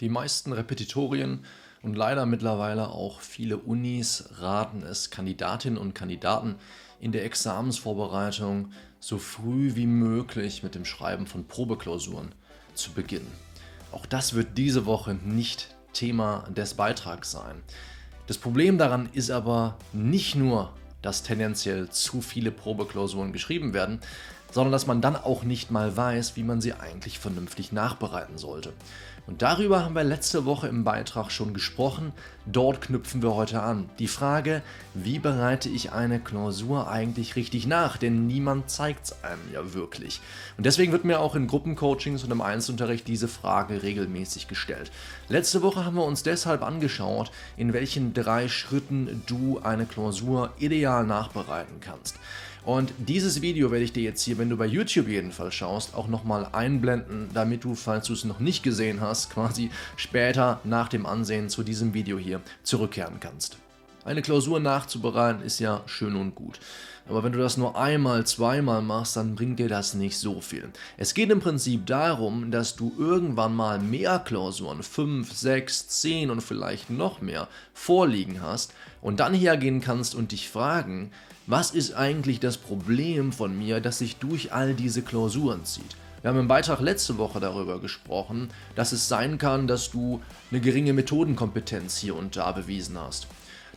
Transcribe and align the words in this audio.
Die 0.00 0.08
meisten 0.08 0.52
Repetitorien 0.52 1.44
und 1.82 1.94
leider 1.94 2.24
mittlerweile 2.24 2.88
auch 2.88 3.20
viele 3.20 3.58
Unis 3.58 4.24
raten 4.38 4.82
es 4.82 5.10
Kandidatinnen 5.10 5.78
und 5.78 5.94
Kandidaten 5.94 6.56
in 7.00 7.12
der 7.12 7.24
Examensvorbereitung 7.24 8.72
so 8.98 9.18
früh 9.18 9.74
wie 9.74 9.86
möglich 9.86 10.62
mit 10.62 10.74
dem 10.74 10.86
Schreiben 10.86 11.26
von 11.26 11.46
Probeklausuren 11.46 12.32
zu 12.74 12.92
beginnen. 12.92 13.30
Auch 13.92 14.06
das 14.06 14.34
wird 14.34 14.56
diese 14.56 14.86
Woche 14.86 15.14
nicht 15.14 15.74
Thema 15.92 16.44
des 16.48 16.74
Beitrags 16.74 17.30
sein. 17.30 17.62
Das 18.26 18.38
Problem 18.38 18.78
daran 18.78 19.08
ist 19.12 19.30
aber 19.30 19.76
nicht 19.92 20.34
nur, 20.34 20.72
dass 21.02 21.22
tendenziell 21.22 21.90
zu 21.90 22.20
viele 22.20 22.52
Probeklausuren 22.52 23.32
geschrieben 23.32 23.74
werden, 23.74 24.00
sondern 24.50 24.72
dass 24.72 24.86
man 24.86 25.00
dann 25.00 25.16
auch 25.16 25.42
nicht 25.42 25.70
mal 25.70 25.96
weiß, 25.96 26.36
wie 26.36 26.42
man 26.42 26.60
sie 26.60 26.74
eigentlich 26.74 27.18
vernünftig 27.18 27.72
nachbereiten 27.72 28.38
sollte. 28.38 28.72
Und 29.26 29.42
darüber 29.42 29.84
haben 29.84 29.94
wir 29.94 30.02
letzte 30.02 30.44
Woche 30.44 30.66
im 30.66 30.82
Beitrag 30.82 31.30
schon 31.30 31.54
gesprochen. 31.54 32.12
Dort 32.46 32.80
knüpfen 32.80 33.22
wir 33.22 33.34
heute 33.34 33.62
an. 33.62 33.88
Die 34.00 34.08
Frage, 34.08 34.60
wie 34.92 35.20
bereite 35.20 35.68
ich 35.68 35.92
eine 35.92 36.18
Klausur 36.18 36.90
eigentlich 36.90 37.36
richtig 37.36 37.66
nach? 37.66 37.96
Denn 37.96 38.26
niemand 38.26 38.70
zeigt 38.70 39.04
es 39.04 39.22
einem 39.22 39.52
ja 39.52 39.72
wirklich. 39.72 40.20
Und 40.56 40.66
deswegen 40.66 40.90
wird 40.90 41.04
mir 41.04 41.20
auch 41.20 41.36
in 41.36 41.46
Gruppencoachings 41.46 42.24
und 42.24 42.32
im 42.32 42.40
Einzelunterricht 42.40 43.06
diese 43.06 43.28
Frage 43.28 43.84
regelmäßig 43.84 44.48
gestellt. 44.48 44.90
Letzte 45.28 45.62
Woche 45.62 45.84
haben 45.84 45.96
wir 45.96 46.04
uns 46.04 46.24
deshalb 46.24 46.62
angeschaut, 46.62 47.30
in 47.56 47.72
welchen 47.72 48.14
drei 48.14 48.48
Schritten 48.48 49.22
du 49.26 49.60
eine 49.62 49.86
Klausur 49.86 50.50
ideal 50.58 51.06
nachbereiten 51.06 51.76
kannst. 51.80 52.16
Und 52.64 52.92
dieses 52.98 53.40
Video 53.40 53.70
werde 53.70 53.84
ich 53.84 53.92
dir 53.92 54.02
jetzt 54.02 54.22
hier, 54.22 54.38
wenn 54.38 54.50
du 54.50 54.56
bei 54.56 54.66
YouTube 54.66 55.08
jedenfalls 55.08 55.54
schaust, 55.54 55.94
auch 55.94 56.08
nochmal 56.08 56.48
einblenden, 56.52 57.30
damit 57.32 57.64
du, 57.64 57.74
falls 57.74 58.06
du 58.06 58.12
es 58.12 58.24
noch 58.24 58.40
nicht 58.40 58.62
gesehen 58.62 59.00
hast, 59.00 59.30
quasi 59.30 59.70
später 59.96 60.60
nach 60.64 60.88
dem 60.88 61.06
Ansehen 61.06 61.48
zu 61.48 61.62
diesem 61.62 61.94
Video 61.94 62.18
hier 62.18 62.40
zurückkehren 62.62 63.18
kannst. 63.20 63.56
Eine 64.04 64.22
Klausur 64.22 64.60
nachzubereiten 64.60 65.42
ist 65.42 65.58
ja 65.58 65.82
schön 65.86 66.16
und 66.16 66.34
gut. 66.34 66.58
Aber 67.08 67.22
wenn 67.22 67.32
du 67.32 67.38
das 67.38 67.56
nur 67.56 67.76
einmal, 67.76 68.24
zweimal 68.24 68.82
machst, 68.82 69.16
dann 69.16 69.34
bringt 69.34 69.58
dir 69.58 69.68
das 69.68 69.94
nicht 69.94 70.16
so 70.16 70.40
viel. 70.40 70.70
Es 70.96 71.12
geht 71.12 71.30
im 71.30 71.40
Prinzip 71.40 71.84
darum, 71.86 72.50
dass 72.50 72.76
du 72.76 72.94
irgendwann 72.98 73.54
mal 73.54 73.78
mehr 73.78 74.18
Klausuren, 74.18 74.82
5, 74.82 75.32
6, 75.32 75.88
10 75.88 76.30
und 76.30 76.40
vielleicht 76.40 76.88
noch 76.88 77.20
mehr, 77.20 77.48
vorliegen 77.74 78.40
hast 78.40 78.72
und 79.02 79.20
dann 79.20 79.34
hergehen 79.34 79.80
kannst 79.80 80.14
und 80.14 80.32
dich 80.32 80.48
fragen, 80.48 81.10
was 81.50 81.72
ist 81.72 81.94
eigentlich 81.94 82.38
das 82.38 82.56
Problem 82.56 83.32
von 83.32 83.58
mir, 83.58 83.80
das 83.80 83.98
sich 83.98 84.16
durch 84.16 84.52
all 84.52 84.74
diese 84.74 85.02
Klausuren 85.02 85.64
zieht? 85.64 85.96
Wir 86.22 86.30
haben 86.30 86.38
im 86.38 86.46
Beitrag 86.46 86.80
letzte 86.80 87.18
Woche 87.18 87.40
darüber 87.40 87.80
gesprochen, 87.80 88.50
dass 88.76 88.92
es 88.92 89.08
sein 89.08 89.36
kann, 89.36 89.66
dass 89.66 89.90
du 89.90 90.20
eine 90.52 90.60
geringe 90.60 90.92
Methodenkompetenz 90.92 91.96
hier 91.96 92.14
und 92.14 92.36
da 92.36 92.52
bewiesen 92.52 92.96
hast. 92.98 93.26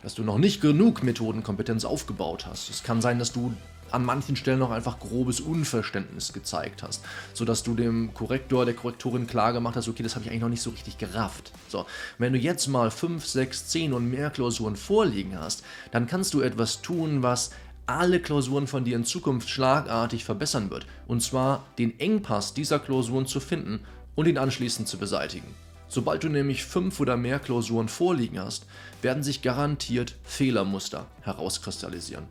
Dass 0.04 0.14
du 0.14 0.22
noch 0.22 0.38
nicht 0.38 0.60
genug 0.60 1.02
Methodenkompetenz 1.02 1.84
aufgebaut 1.84 2.46
hast. 2.46 2.70
Es 2.70 2.84
kann 2.84 3.00
sein, 3.00 3.18
dass 3.18 3.32
du 3.32 3.52
an 3.94 4.04
manchen 4.04 4.36
Stellen 4.36 4.58
noch 4.58 4.70
einfach 4.70 4.98
grobes 4.98 5.40
Unverständnis 5.40 6.32
gezeigt 6.32 6.82
hast, 6.82 7.02
sodass 7.32 7.62
du 7.62 7.74
dem 7.74 8.12
Korrektor, 8.12 8.64
der 8.64 8.74
Korrektorin 8.74 9.26
klar 9.26 9.52
gemacht 9.52 9.76
hast, 9.76 9.88
okay, 9.88 10.02
das 10.02 10.14
habe 10.14 10.24
ich 10.24 10.30
eigentlich 10.30 10.42
noch 10.42 10.48
nicht 10.48 10.62
so 10.62 10.70
richtig 10.70 10.98
gerafft. 10.98 11.52
So, 11.68 11.86
wenn 12.18 12.32
du 12.32 12.38
jetzt 12.38 12.66
mal 12.66 12.90
5, 12.90 13.24
6, 13.24 13.68
10 13.68 13.92
und 13.92 14.10
mehr 14.10 14.30
Klausuren 14.30 14.76
vorliegen 14.76 15.38
hast, 15.38 15.64
dann 15.92 16.06
kannst 16.06 16.34
du 16.34 16.40
etwas 16.40 16.82
tun, 16.82 17.22
was 17.22 17.50
alle 17.86 18.20
Klausuren 18.20 18.66
von 18.66 18.84
dir 18.84 18.96
in 18.96 19.04
Zukunft 19.04 19.48
schlagartig 19.48 20.24
verbessern 20.24 20.70
wird. 20.70 20.86
Und 21.06 21.22
zwar 21.22 21.64
den 21.78 21.98
Engpass 22.00 22.54
dieser 22.54 22.78
Klausuren 22.78 23.26
zu 23.26 23.40
finden 23.40 23.80
und 24.14 24.26
ihn 24.26 24.38
anschließend 24.38 24.88
zu 24.88 24.98
beseitigen. 24.98 25.54
Sobald 25.94 26.24
du 26.24 26.28
nämlich 26.28 26.64
fünf 26.64 26.98
oder 26.98 27.16
mehr 27.16 27.38
Klausuren 27.38 27.86
vorliegen 27.86 28.40
hast, 28.40 28.66
werden 29.00 29.22
sich 29.22 29.42
garantiert 29.42 30.16
Fehlermuster 30.24 31.06
herauskristallisieren. 31.20 32.24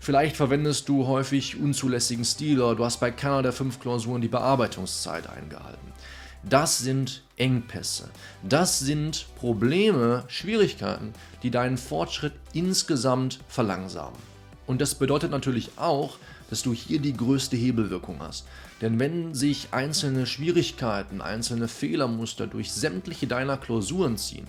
Vielleicht 0.00 0.36
verwendest 0.36 0.86
du 0.90 1.06
häufig 1.06 1.58
unzulässigen 1.58 2.26
Stil 2.26 2.60
oder 2.60 2.76
du 2.76 2.84
hast 2.84 3.00
bei 3.00 3.10
keiner 3.10 3.42
der 3.42 3.54
fünf 3.54 3.80
Klausuren 3.80 4.20
die 4.20 4.28
Bearbeitungszeit 4.28 5.30
eingehalten. 5.30 5.94
Das 6.42 6.76
sind 6.78 7.22
Engpässe. 7.38 8.10
Das 8.42 8.80
sind 8.80 9.24
Probleme, 9.36 10.24
Schwierigkeiten, 10.28 11.14
die 11.42 11.50
deinen 11.50 11.78
Fortschritt 11.78 12.34
insgesamt 12.52 13.40
verlangsamen. 13.48 14.20
Und 14.66 14.82
das 14.82 14.94
bedeutet 14.94 15.30
natürlich 15.30 15.70
auch, 15.76 16.18
dass 16.50 16.62
du 16.62 16.72
hier 16.72 17.00
die 17.00 17.16
größte 17.16 17.56
Hebelwirkung 17.56 18.20
hast. 18.20 18.46
Denn 18.80 18.98
wenn 18.98 19.34
sich 19.34 19.68
einzelne 19.72 20.26
Schwierigkeiten, 20.26 21.20
einzelne 21.20 21.68
Fehlermuster 21.68 22.46
durch 22.46 22.72
sämtliche 22.72 23.26
deiner 23.26 23.56
Klausuren 23.56 24.16
ziehen 24.16 24.46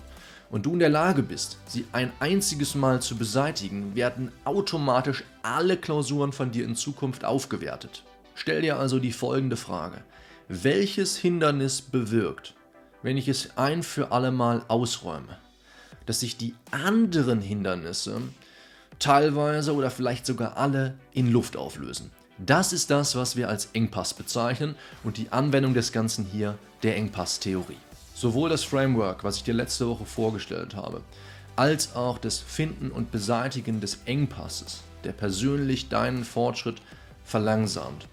und 0.50 0.66
du 0.66 0.72
in 0.72 0.78
der 0.78 0.88
Lage 0.88 1.22
bist, 1.22 1.58
sie 1.66 1.86
ein 1.92 2.12
einziges 2.20 2.74
Mal 2.74 3.02
zu 3.02 3.16
beseitigen, 3.16 3.94
werden 3.94 4.32
automatisch 4.44 5.24
alle 5.42 5.76
Klausuren 5.76 6.32
von 6.32 6.50
dir 6.50 6.64
in 6.64 6.76
Zukunft 6.76 7.24
aufgewertet. 7.24 8.02
Stell 8.34 8.62
dir 8.62 8.78
also 8.78 8.98
die 8.98 9.12
folgende 9.12 9.56
Frage. 9.56 10.02
Welches 10.48 11.16
Hindernis 11.16 11.82
bewirkt, 11.82 12.54
wenn 13.02 13.16
ich 13.16 13.28
es 13.28 13.56
ein 13.56 13.82
für 13.82 14.12
alle 14.12 14.30
Mal 14.30 14.64
ausräume, 14.68 15.38
dass 16.06 16.20
sich 16.20 16.36
die 16.36 16.54
anderen 16.70 17.40
Hindernisse 17.40 18.22
teilweise 18.98 19.74
oder 19.74 19.90
vielleicht 19.90 20.26
sogar 20.26 20.56
alle 20.56 20.94
in 21.12 21.30
Luft 21.30 21.56
auflösen. 21.56 22.10
Das 22.38 22.72
ist 22.72 22.90
das, 22.90 23.16
was 23.16 23.36
wir 23.36 23.48
als 23.48 23.70
Engpass 23.72 24.14
bezeichnen 24.14 24.76
und 25.02 25.16
die 25.16 25.32
Anwendung 25.32 25.74
des 25.74 25.92
Ganzen 25.92 26.24
hier 26.24 26.56
der 26.82 26.96
Engpass-Theorie. 26.96 27.76
Sowohl 28.14 28.48
das 28.48 28.64
Framework, 28.64 29.24
was 29.24 29.36
ich 29.36 29.44
dir 29.44 29.54
letzte 29.54 29.88
Woche 29.88 30.04
vorgestellt 30.04 30.76
habe, 30.76 31.02
als 31.56 31.96
auch 31.96 32.18
das 32.18 32.38
Finden 32.38 32.90
und 32.90 33.10
Beseitigen 33.10 33.80
des 33.80 33.98
Engpasses, 34.04 34.82
der 35.02 35.12
persönlich 35.12 35.88
deinen 35.88 36.24
Fortschritt 36.24 36.80
verlangsamt, 37.24 38.06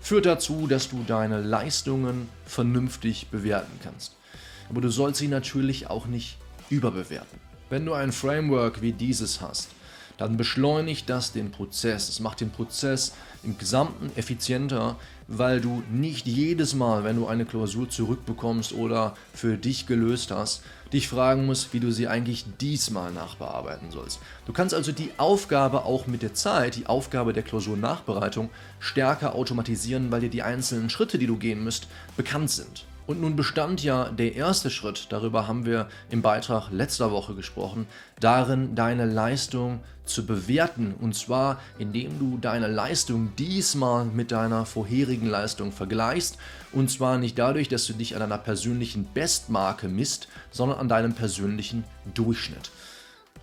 führt 0.00 0.26
dazu, 0.26 0.66
dass 0.66 0.88
du 0.88 1.02
deine 1.06 1.40
Leistungen 1.40 2.28
vernünftig 2.44 3.28
bewerten 3.28 3.78
kannst. 3.82 4.16
Aber 4.68 4.80
du 4.80 4.90
sollst 4.90 5.18
sie 5.18 5.28
natürlich 5.28 5.88
auch 5.88 6.06
nicht 6.06 6.36
überbewerten. 6.68 7.40
Wenn 7.70 7.86
du 7.86 7.94
ein 7.94 8.12
Framework 8.12 8.82
wie 8.82 8.92
dieses 8.92 9.40
hast, 9.40 9.70
dann 10.20 10.36
beschleunigt 10.36 11.08
das 11.08 11.32
den 11.32 11.50
Prozess. 11.50 12.10
Es 12.10 12.20
macht 12.20 12.42
den 12.42 12.50
Prozess 12.50 13.14
im 13.42 13.56
Gesamten 13.56 14.12
effizienter, 14.16 14.96
weil 15.28 15.62
du 15.62 15.82
nicht 15.90 16.26
jedes 16.26 16.74
Mal, 16.74 17.04
wenn 17.04 17.16
du 17.16 17.26
eine 17.26 17.46
Klausur 17.46 17.88
zurückbekommst 17.88 18.74
oder 18.74 19.16
für 19.32 19.56
dich 19.56 19.86
gelöst 19.86 20.30
hast, 20.30 20.62
dich 20.92 21.08
fragen 21.08 21.46
musst, 21.46 21.72
wie 21.72 21.80
du 21.80 21.90
sie 21.90 22.06
eigentlich 22.06 22.44
diesmal 22.60 23.12
nachbearbeiten 23.12 23.90
sollst. 23.90 24.20
Du 24.44 24.52
kannst 24.52 24.74
also 24.74 24.92
die 24.92 25.10
Aufgabe 25.16 25.86
auch 25.86 26.06
mit 26.06 26.20
der 26.20 26.34
Zeit, 26.34 26.76
die 26.76 26.86
Aufgabe 26.86 27.32
der 27.32 27.42
Klausurnachbereitung, 27.42 28.50
stärker 28.78 29.34
automatisieren, 29.34 30.12
weil 30.12 30.20
dir 30.20 30.28
die 30.28 30.42
einzelnen 30.42 30.90
Schritte, 30.90 31.16
die 31.16 31.28
du 31.28 31.38
gehen 31.38 31.64
müsst, 31.64 31.86
bekannt 32.18 32.50
sind. 32.50 32.84
Und 33.10 33.20
nun 33.20 33.34
bestand 33.34 33.82
ja 33.82 34.08
der 34.08 34.36
erste 34.36 34.70
Schritt, 34.70 35.08
darüber 35.10 35.48
haben 35.48 35.66
wir 35.66 35.88
im 36.10 36.22
Beitrag 36.22 36.70
letzter 36.70 37.10
Woche 37.10 37.34
gesprochen, 37.34 37.88
darin 38.20 38.76
deine 38.76 39.04
Leistung 39.04 39.80
zu 40.04 40.26
bewerten. 40.26 40.94
Und 41.00 41.16
zwar 41.16 41.60
indem 41.80 42.20
du 42.20 42.38
deine 42.38 42.68
Leistung 42.68 43.32
diesmal 43.34 44.04
mit 44.04 44.30
deiner 44.30 44.64
vorherigen 44.64 45.26
Leistung 45.26 45.72
vergleichst. 45.72 46.38
Und 46.70 46.88
zwar 46.88 47.18
nicht 47.18 47.36
dadurch, 47.36 47.66
dass 47.66 47.84
du 47.88 47.94
dich 47.94 48.14
an 48.14 48.20
deiner 48.20 48.38
persönlichen 48.38 49.08
Bestmarke 49.12 49.88
misst, 49.88 50.28
sondern 50.52 50.78
an 50.78 50.88
deinem 50.88 51.14
persönlichen 51.14 51.82
Durchschnitt. 52.14 52.70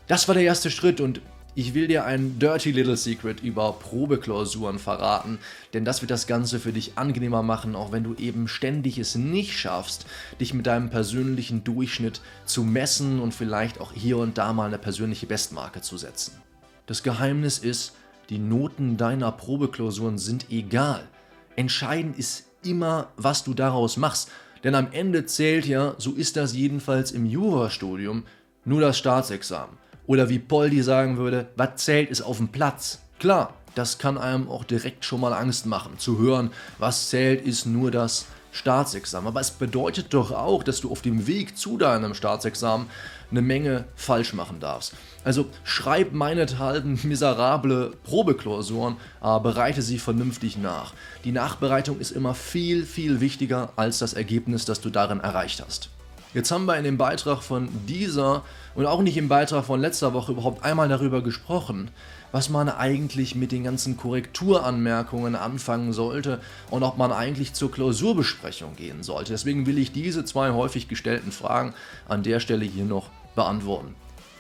Das 0.08 0.30
war 0.30 0.36
der 0.36 0.46
erste 0.46 0.72
Schritt 0.72 1.02
und 1.02 1.20
ich 1.58 1.74
will 1.74 1.88
dir 1.88 2.06
ein 2.06 2.38
Dirty 2.38 2.72
Little 2.72 2.96
Secret 2.96 3.42
über 3.42 3.74
Probeklausuren 3.74 4.78
verraten, 4.78 5.40
denn 5.74 5.86
das 5.86 6.04
wird 6.04 6.12
das 6.12 6.28
Ganze 6.28 6.60
für 6.60 6.72
dich 6.72 7.00
angenehmer 7.00 7.42
machen, 7.42 7.76
auch 7.76 7.92
wenn 7.92 8.04
du 8.04 8.14
eben 8.14 8.48
ständig 8.48 9.00
es 9.00 9.16
nicht 9.16 9.58
schaffst, 9.58 10.06
dich 10.40 10.54
mit 10.54 10.68
deinem 10.68 10.92
persönlichen 10.92 11.64
Durchschnitt 11.64 12.22
zu 12.46 12.64
messen 12.64 13.20
und 13.20 13.34
vielleicht 13.34 13.82
auch 13.82 13.92
hier 13.92 14.20
und 14.20 14.38
da 14.38 14.54
mal 14.54 14.68
eine 14.68 14.78
persönliche 14.78 15.26
Bestmarke 15.26 15.82
zu 15.82 15.98
setzen. 15.98 16.34
Das 16.86 17.02
Geheimnis 17.02 17.58
ist, 17.58 17.94
die 18.30 18.38
Noten 18.38 18.96
deiner 18.96 19.32
Probeklausuren 19.32 20.20
sind 20.20 20.52
egal. 20.52 21.08
Entscheidend 21.56 22.20
ist 22.20 22.46
immer, 22.64 23.08
was 23.18 23.44
du 23.44 23.56
daraus 23.56 23.98
machst. 23.98 24.30
Denn 24.64 24.76
am 24.76 24.90
Ende 24.92 25.26
zählt 25.26 25.66
ja, 25.66 25.96
so 25.98 26.12
ist 26.12 26.38
das 26.38 26.54
jedenfalls 26.54 27.12
im 27.12 27.26
Jurastudium, 27.26 28.26
nur 28.64 28.82
das 28.82 29.00
Staatsexamen. 29.00 29.87
Oder 30.08 30.30
wie 30.30 30.40
Poldi 30.40 30.82
sagen 30.82 31.18
würde, 31.18 31.48
was 31.56 31.76
zählt 31.76 32.10
ist 32.10 32.22
auf 32.22 32.38
dem 32.38 32.48
Platz. 32.48 33.00
Klar, 33.20 33.54
das 33.76 34.00
kann 34.00 34.18
einem 34.18 34.50
auch 34.50 34.64
direkt 34.64 35.06
schon 35.06 35.22
mal 35.22 35.34
Angst 35.34 35.68
machen, 35.68 36.00
zu 36.00 36.18
hören, 36.18 36.52
was 36.80 37.10
zählt 37.10 37.46
ist 37.46 37.66
nur 37.68 37.92
das 37.92 38.26
Staatsexamen. 38.52 39.28
Aber 39.28 39.40
es 39.40 39.52
bedeutet 39.52 40.14
doch 40.14 40.32
auch, 40.32 40.64
dass 40.64 40.82
du 40.82 40.92
auf 40.92 41.02
dem 41.02 41.28
Weg 41.28 41.58
zu 41.58 41.78
deinem 41.78 42.14
Staatsexamen 42.14 42.88
eine 43.30 43.42
Menge 43.42 43.86
falsch 43.96 44.34
machen 44.34 44.60
darfst. 44.60 44.94
Also 45.24 45.48
schreib 45.64 46.14
meinethalben 46.14 47.00
miserable 47.04 47.92
Probeklausuren, 48.04 48.98
aber 49.20 49.52
bereite 49.52 49.82
sie 49.82 50.00
vernünftig 50.00 50.58
nach. 50.58 50.94
Die 51.24 51.32
Nachbereitung 51.34 52.00
ist 52.00 52.12
immer 52.12 52.34
viel, 52.34 52.86
viel 52.86 53.20
wichtiger 53.20 53.74
als 53.76 54.00
das 54.00 54.14
Ergebnis, 54.14 54.66
das 54.66 54.82
du 54.82 54.90
darin 54.90 55.20
erreicht 55.20 55.62
hast. 55.64 55.90
Jetzt 56.34 56.52
haben 56.52 56.66
wir 56.66 56.78
in 56.78 56.84
dem 56.84 56.98
Beitrag 56.98 57.42
von 57.42 57.70
dieser 57.88 58.44
und 58.76 58.86
auch 58.86 59.02
nicht 59.02 59.18
im 59.18 59.28
Beitrag 59.28 59.66
von 59.66 59.80
letzter 59.80 60.14
Woche 60.14 60.34
überhaupt 60.34 60.64
einmal 60.64 60.90
darüber 60.90 61.22
gesprochen, 61.22 61.90
was 62.32 62.50
man 62.50 62.70
eigentlich 62.70 63.34
mit 63.34 63.52
den 63.52 63.64
ganzen 63.64 63.98
Korrekturanmerkungen 63.98 65.36
anfangen 65.36 65.94
sollte 65.94 66.42
und 66.70 66.84
ob 66.84 66.98
man 66.98 67.12
eigentlich 67.12 67.54
zur 67.54 67.72
Klausurbesprechung 67.72 68.76
gehen 68.76 69.04
sollte. 69.04 69.32
Deswegen 69.32 69.66
will 69.66 69.78
ich 69.78 69.94
diese 69.94 70.26
zwei 70.26 70.52
häufig 70.52 70.88
gestellten 70.88 71.32
Fragen 71.32 71.74
an 72.08 72.24
der 72.24 72.40
Stelle 72.40 72.66
hier 72.66 72.86
noch 72.86 73.10
beantworten. 73.36 73.96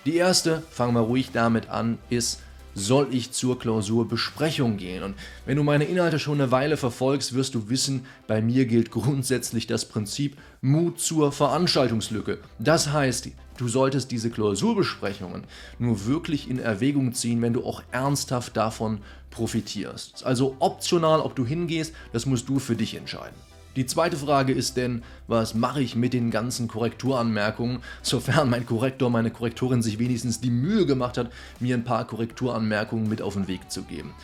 Die 0.06 0.16
erste, 0.16 0.63
fangen 0.69 0.94
wir 0.94 1.01
ruhig 1.01 1.31
damit 1.31 1.69
an, 1.69 1.98
ist, 2.10 2.42
soll 2.77 3.07
ich 3.12 3.31
zur 3.31 3.57
Klausurbesprechung 3.57 4.77
gehen. 4.77 5.03
Und 5.03 5.15
wenn 5.45 5.57
du 5.57 5.63
meine 5.63 5.85
Inhalte 5.85 6.19
schon 6.19 6.39
eine 6.39 6.51
Weile 6.51 6.77
verfolgst, 6.77 7.33
wirst 7.33 7.56
du 7.56 7.69
wissen, 7.69 8.06
bei 8.27 8.41
mir 8.41 8.65
gilt 8.65 8.91
grundsätzlich 8.91 9.68
das 9.68 9.85
Prinzip 9.85 10.38
Mut 10.62 11.00
zur 11.00 11.31
Veranstaltungslücke. 11.31 12.38
Das 12.59 12.91
heißt, 12.91 13.29
du 13.57 13.68
solltest 13.68 14.12
diese 14.12 14.29
Klausurbesprechungen 14.29 15.45
nur 15.79 16.06
wirklich 16.06 16.50
in 16.50 16.59
Erwägung 16.59 17.13
ziehen, 17.13 17.41
wenn 17.41 17.53
du 17.53 17.65
auch 17.65 17.81
ernsthaft 17.91 18.56
davon 18.56 19.00
profitierst. 19.31 20.23
Also 20.23 20.56
optional, 20.59 21.19
ob 21.21 21.35
du 21.35 21.45
hingehst, 21.45 21.94
das 22.13 22.25
musst 22.25 22.47
du 22.47 22.59
für 22.59 22.75
dich 22.75 22.95
entscheiden. 22.95 23.35
Die 23.77 23.85
zweite 23.85 24.18
Frage 24.18 24.53
ist 24.53 24.75
denn, 24.75 25.03
was 25.27 25.53
mache 25.53 25.83
ich 25.83 25.95
mit 25.95 26.12
den 26.12 26.31
ganzen 26.31 26.68
Korrekturanmerkungen, 26.68 27.83
sofern 28.01 28.50
mein 28.50 28.65
Korrektor, 28.65 29.12
meine 29.12 29.29
Korrektorin 29.29 29.83
sich 29.83 30.00
wenigstens 30.00 30.41
die 30.41 30.50
Mühe 30.50 30.88
gemacht 30.88 31.15
hat, 31.15 31.31
mir 31.59 31.75
ein 31.75 31.83
paar 31.83 32.07
Korrekturanmerkungen 32.07 33.07
mit 33.07 33.21
auf 33.21 33.35
den 33.35 33.47
Weg 33.47 33.69
zu 33.69 33.83
geben. 33.83 34.15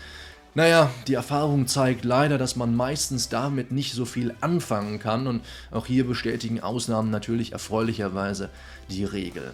Naja, 0.56 0.90
die 1.08 1.14
Erfahrung 1.14 1.68
zeigt 1.68 2.04
leider, 2.04 2.40
dass 2.40 2.56
man 2.56 2.76
meistens 2.76 3.30
damit 3.30 3.72
nicht 3.72 3.94
so 3.94 4.06
viel 4.06 4.34
anfangen 4.42 4.98
kann 4.98 5.28
und 5.28 5.42
auch 5.70 5.86
hier 5.86 6.08
bestätigen 6.08 6.60
Ausnahmen 6.60 7.12
natürlich 7.12 7.52
erfreulicherweise 7.52 8.50
die 8.90 9.06
Regel. 9.06 9.54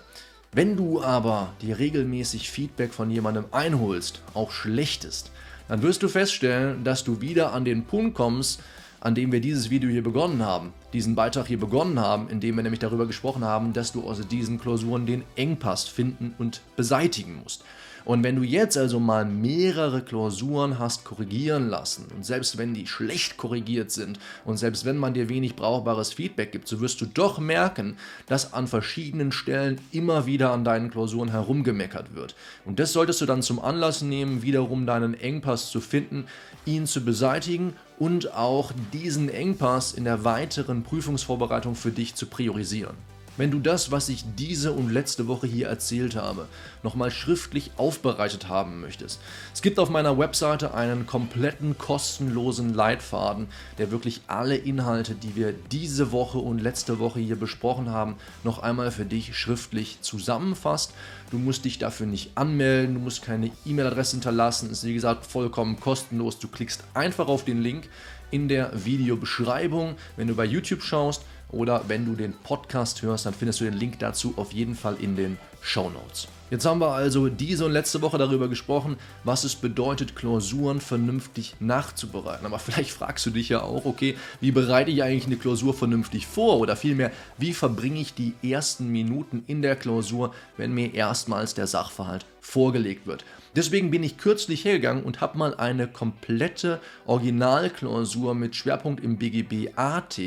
Wenn 0.54 0.78
du 0.78 1.04
aber 1.04 1.52
dir 1.62 1.78
regelmäßig 1.78 2.50
Feedback 2.50 2.94
von 2.94 3.12
jemandem 3.12 3.45
einholst, 3.52 4.22
auch 4.34 4.52
schlechtes, 4.52 5.25
dann 5.68 5.81
wirst 5.81 6.04
du 6.04 6.07
feststellen, 6.07 6.86
dass 6.86 7.04
du 7.04 7.19
wieder 7.19 7.52
an 7.52 7.66
den 7.66 7.84
Punkt 7.84 8.16
kommst, 8.16 8.62
an 9.01 9.16
dem 9.16 9.31
wir 9.31 9.40
dieses 9.40 9.69
Video 9.69 9.90
hier 9.90 10.04
begonnen 10.04 10.44
haben, 10.46 10.74
diesen 10.94 11.16
Beitrag 11.16 11.48
hier 11.48 11.60
begonnen 11.60 12.00
haben, 12.00 12.30
indem 12.30 12.56
wir 12.56 12.64
nämlich 12.64 12.80
darüber 12.80 13.06
gesprochen 13.06 13.44
haben, 13.44 13.74
dass 13.74 13.92
du 13.92 14.04
aus 14.04 14.20
diesen 14.28 14.60
Klausuren 14.60 15.06
den 15.06 15.24
Engpass 15.36 15.88
finden 15.88 16.34
und 16.38 16.62
beseitigen 16.76 17.40
musst. 17.44 17.64
Und 18.06 18.24
wenn 18.24 18.36
du 18.36 18.44
jetzt 18.44 18.78
also 18.78 19.00
mal 19.00 19.26
mehrere 19.26 20.02
Klausuren 20.02 20.80
hast 20.80 21.06
korrigieren 21.06 21.70
lassen 21.70 22.08
und 22.16 22.26
selbst 22.26 22.58
wenn 22.58 22.74
die 22.74 22.88
schlecht 22.88 23.38
korrigiert 23.38 23.92
sind 23.92 24.20
und 24.46 24.58
selbst 24.58 24.86
wenn 24.86 24.98
man 24.98 25.14
dir 25.14 25.30
wenig 25.30 25.56
brauchbares 25.56 26.14
Feedback 26.14 26.52
gibt, 26.52 26.68
so 26.68 26.82
wirst 26.82 27.02
du 27.02 27.06
doch 27.06 27.38
merken, 27.40 27.98
dass 28.26 28.54
an 28.54 28.68
verschiedenen 28.68 29.32
Stellen 29.32 29.80
immer 29.92 30.26
wieder 30.26 30.52
an 30.52 30.64
deinen 30.64 30.90
Klausuren 30.90 31.30
herumgemeckert 31.30 32.16
wird. 32.16 32.36
Und 32.66 32.80
das 32.80 32.94
solltest 32.94 33.22
du 33.22 33.28
dann 33.28 33.44
zum 33.44 33.60
Anlass 33.60 34.02
nehmen, 34.02 34.42
wiederum 34.42 34.86
deinen 34.86 35.14
Engpass 35.14 35.70
zu 35.70 35.82
finden, 35.82 36.26
ihn 36.66 36.88
zu 36.88 37.06
beseitigen 37.06 37.76
und 38.00 38.34
auch 38.34 38.72
diesen 38.94 39.30
Engpass 39.30 39.92
in 39.92 40.06
der 40.06 40.24
weiteren 40.24 40.79
Prüfungsvorbereitung 40.84 41.76
für 41.76 41.92
dich 41.92 42.16
zu 42.16 42.26
priorisieren. 42.26 42.96
Wenn 43.38 43.52
du 43.52 43.60
das, 43.60 43.92
was 43.92 44.10
ich 44.10 44.26
diese 44.38 44.74
und 44.74 44.92
letzte 44.92 45.28
Woche 45.28 45.48
hier 45.48 45.68
erzählt 45.68 46.16
habe, 46.16 46.48
nochmal 46.84 47.10
schriftlich 47.12 47.72
aufbereitet 47.78 48.50
haben 48.50 48.81
möchtest, 48.81 49.22
es 49.54 49.62
gibt 49.62 49.80
auf 49.80 49.90
meiner 49.90 50.18
Webseite 50.18 50.74
einen 50.74 51.06
kompletten 51.06 51.78
kostenlosen 51.78 52.74
Leitfaden, 52.74 53.48
der 53.78 53.92
wirklich 53.92 54.22
alle 54.28 54.58
Inhalte, 54.58 55.16
die 55.16 55.36
wir 55.36 55.54
diese 55.72 56.12
Woche 56.12 56.38
und 56.40 56.60
letzte 56.60 57.00
Woche 57.00 57.20
hier 57.20 57.38
besprochen 57.38 57.90
haben, 57.90 58.16
noch 58.44 58.60
einmal 58.60 58.92
für 58.92 59.06
dich 59.06 59.38
schriftlich 59.38 60.02
zusammenfasst. 60.02 60.94
Du 61.31 61.38
musst 61.38 61.66
dich 61.66 61.78
dafür 61.78 62.08
nicht 62.08 62.31
anmelden, 62.36 62.96
du 62.96 63.02
musst 63.02 63.22
keine 63.22 63.52
E-Mail-Adresse 63.66 64.14
hinterlassen, 64.14 64.70
ist 64.70 64.84
wie 64.84 64.94
gesagt 64.94 65.26
vollkommen 65.26 65.80
kostenlos. 65.80 66.40
Du 66.40 66.48
klickst 66.48 66.84
einfach 66.94 67.28
auf 67.28 67.46
den 67.46 67.62
Link 67.62 67.90
in 68.31 68.48
der 68.48 68.86
Videobeschreibung, 68.86 69.96
wenn 70.18 70.28
du 70.28 70.36
bei 70.36 70.46
YouTube 70.46 70.84
schaust 70.84 71.24
oder 71.51 71.84
wenn 71.88 72.06
du 72.06 72.16
den 72.16 72.34
Podcast 72.34 73.01
hörst, 73.01 73.25
dann 73.25 73.34
findest 73.34 73.60
du 73.62 73.66
den 73.66 73.74
Link 73.74 74.00
dazu 74.00 74.34
auf 74.38 74.54
jeden 74.54 74.75
Fall 74.75 74.98
in 75.00 75.16
den 75.16 75.38
Show 75.62 75.90
Notes. 75.90 76.28
Jetzt 76.51 76.66
haben 76.66 76.81
wir 76.81 76.94
also 76.94 77.30
diese 77.30 77.66
und 77.66 77.74
letzte 77.74 78.01
Woche 78.01 78.18
darüber 78.18 78.48
gesprochen, 78.48 78.98
was 79.24 79.44
es 79.44 79.56
bedeutet, 79.56 80.16
Klausuren 80.16 80.81
vernünftig 80.81 81.56
nachzubereiten. 81.60 82.46
Aber 82.46 82.57
vielleicht 82.60 82.90
fragst 82.92 83.25
du 83.28 83.30
dich 83.30 83.50
ja 83.50 83.62
auch, 83.62 83.86
okay, 83.86 84.18
wie 84.42 84.51
bereite 84.51 84.90
ich 84.90 85.04
eigentlich 85.04 85.28
eine 85.28 85.38
Klausur 85.38 85.75
vernünftig 85.75 86.25
vor? 86.25 86.60
Oder 86.60 86.75
vielmehr, 86.75 87.12
wie 87.38 87.54
verbringe 87.54 88.00
ich 88.00 88.16
die 88.16 88.34
ersten 88.42 88.88
Minuten 88.88 89.44
in 89.45 89.62
der 89.62 89.75
Klausur, 89.75 90.34
wenn 90.57 90.74
mir 90.74 90.95
erstmals 90.95 91.54
der 91.54 91.68
Sachverhalt 91.68 92.25
vorgelegt 92.42 93.06
wird? 93.06 93.25
Deswegen 93.60 93.92
bin 93.92 94.04
ich 94.04 94.18
kürzlich 94.18 94.64
hergegangen 94.64 95.04
und 95.04 95.20
habe 95.20 95.38
mal 95.38 95.54
eine 95.54 95.86
komplette 95.86 96.80
Originalklausur 97.06 98.34
mit 98.34 98.56
Schwerpunkt 98.56 99.04
im 99.04 99.18
BGB 99.18 99.74
AT 99.76 100.18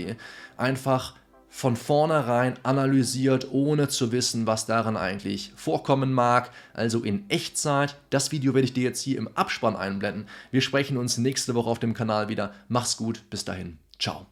einfach 0.58 1.14
von 1.48 1.76
vornherein 1.76 2.56
analysiert, 2.62 3.48
ohne 3.50 3.88
zu 3.88 4.12
wissen, 4.12 4.46
was 4.46 4.66
daran 4.66 4.98
eigentlich 4.98 5.50
vorkommen 5.56 6.12
mag. 6.12 6.50
Also 6.74 7.00
in 7.00 7.24
Echtzeit. 7.30 7.96
Das 8.10 8.32
Video 8.32 8.52
werde 8.52 8.66
ich 8.66 8.74
dir 8.74 8.82
jetzt 8.82 9.00
hier 9.00 9.16
im 9.16 9.28
Abspann 9.28 9.76
einblenden. 9.76 10.26
Wir 10.50 10.60
sprechen 10.60 10.98
uns 10.98 11.16
nächste 11.16 11.54
Woche 11.54 11.70
auf 11.70 11.78
dem 11.78 11.94
Kanal 11.94 12.28
wieder. 12.28 12.52
Mach's 12.68 12.98
gut, 12.98 13.22
bis 13.30 13.46
dahin. 13.46 13.78
Ciao. 13.98 14.31